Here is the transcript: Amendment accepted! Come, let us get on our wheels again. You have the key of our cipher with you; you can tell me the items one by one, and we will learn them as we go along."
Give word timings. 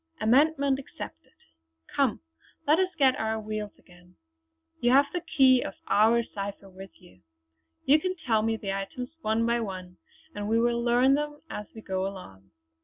Amendment 0.19 0.79
accepted! 0.79 1.33
Come, 1.95 2.21
let 2.65 2.79
us 2.79 2.89
get 2.97 3.09
on 3.19 3.21
our 3.23 3.39
wheels 3.39 3.73
again. 3.77 4.15
You 4.79 4.89
have 4.93 5.05
the 5.13 5.21
key 5.21 5.61
of 5.61 5.75
our 5.87 6.23
cipher 6.23 6.69
with 6.71 6.99
you; 6.99 7.21
you 7.85 7.99
can 7.99 8.15
tell 8.25 8.41
me 8.41 8.57
the 8.57 8.73
items 8.73 9.09
one 9.21 9.45
by 9.45 9.59
one, 9.59 9.97
and 10.33 10.49
we 10.49 10.59
will 10.59 10.81
learn 10.83 11.13
them 11.13 11.43
as 11.51 11.67
we 11.75 11.81
go 11.81 12.07
along." 12.07 12.49